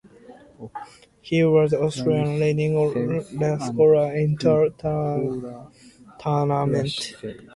[1.21, 5.71] He was Australia's leading runscorer in the
[6.17, 7.15] tournament.